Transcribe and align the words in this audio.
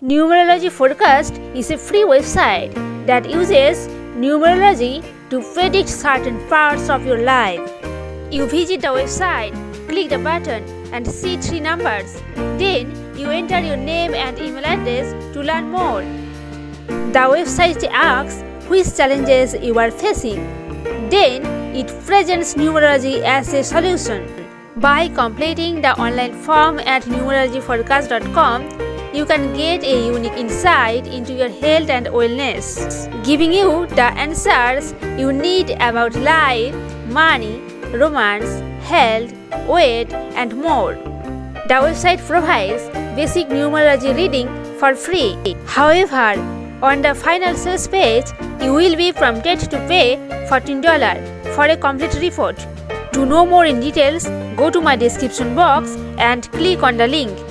Numerology 0.00 0.70
Forecast 0.70 1.34
is 1.54 1.72
a 1.72 1.76
free 1.76 2.04
website 2.04 2.72
that 3.06 3.28
uses 3.28 3.88
numerology 4.14 5.02
to 5.28 5.42
predict 5.52 5.88
certain 5.88 6.38
parts 6.48 6.88
of 6.88 7.04
your 7.04 7.18
life. 7.18 7.58
You 8.30 8.46
visit 8.46 8.82
the 8.82 8.94
website, 8.94 9.52
click 9.88 10.10
the 10.10 10.18
button, 10.18 10.62
and 10.92 11.04
see 11.04 11.36
three 11.36 11.58
numbers. 11.58 12.22
Then 12.36 12.94
you 13.18 13.30
enter 13.30 13.58
your 13.58 13.76
name 13.76 14.14
and 14.14 14.38
email 14.38 14.64
address 14.64 15.10
to 15.34 15.42
learn 15.42 15.68
more. 15.68 16.02
The 16.86 17.26
website 17.34 17.82
asks 17.90 18.44
which 18.68 18.96
challenges 18.96 19.54
you 19.60 19.80
are 19.80 19.90
facing. 19.90 20.46
Then 21.10 21.44
it 21.74 21.88
presents 22.06 22.54
numerology 22.54 23.22
as 23.22 23.52
a 23.52 23.64
solution. 23.64 24.46
By 24.76 25.08
completing 25.08 25.80
the 25.80 25.98
online 25.98 26.34
form 26.34 26.78
at 26.78 27.02
numerologyforecast.com, 27.02 28.87
you 29.12 29.24
can 29.24 29.52
get 29.56 29.82
a 29.82 30.06
unique 30.06 30.36
insight 30.36 31.06
into 31.06 31.32
your 31.32 31.48
health 31.48 31.88
and 31.88 32.06
wellness, 32.06 33.08
giving 33.24 33.52
you 33.52 33.86
the 33.88 34.02
answers 34.02 34.94
you 35.18 35.32
need 35.32 35.70
about 35.80 36.14
life, 36.16 36.74
money, 37.08 37.60
romance, 37.92 38.60
health, 38.86 39.32
weight, 39.66 40.12
and 40.12 40.56
more. 40.56 40.94
The 41.68 41.74
website 41.84 42.24
provides 42.26 42.88
basic 43.16 43.48
numerology 43.48 44.14
reading 44.14 44.48
for 44.78 44.94
free. 44.94 45.36
However, 45.66 46.40
on 46.82 47.02
the 47.02 47.14
final 47.14 47.54
sales 47.54 47.88
page, 47.88 48.26
you 48.62 48.72
will 48.72 48.96
be 48.96 49.12
prompted 49.12 49.60
to 49.60 49.78
pay 49.88 50.16
$14 50.48 51.54
for 51.54 51.64
a 51.64 51.76
complete 51.76 52.14
report. 52.20 52.56
To 53.12 53.26
know 53.26 53.44
more 53.44 53.64
in 53.64 53.80
details, 53.80 54.28
go 54.56 54.70
to 54.70 54.80
my 54.80 54.96
description 54.96 55.54
box 55.54 55.96
and 56.18 56.50
click 56.52 56.82
on 56.82 56.96
the 56.96 57.06
link. 57.06 57.47